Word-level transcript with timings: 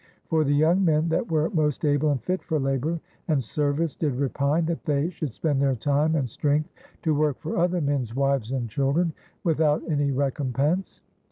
For 0.29 0.43
the 0.43 0.55
yong 0.55 0.83
men 0.83 1.09
that 1.09 1.29
were 1.29 1.51
most 1.51 1.85
able 1.85 2.09
and 2.09 2.19
fitte 2.23 2.41
for 2.41 2.59
labour 2.59 2.99
and 3.27 3.43
service 3.43 3.95
did 3.95 4.15
repine 4.15 4.65
that 4.65 4.83
they 4.85 5.11
should 5.11 5.31
spend 5.31 5.61
their 5.61 5.75
time 5.75 6.15
and 6.15 6.27
streingth 6.27 6.65
to 7.03 7.13
worke 7.13 7.37
for 7.37 7.55
other 7.57 7.81
mens 7.81 8.15
wives 8.15 8.51
and 8.51 8.67
children, 8.67 9.13
with 9.43 9.61
out 9.61 9.83
any 9.87 10.09
recompence. 10.11 11.01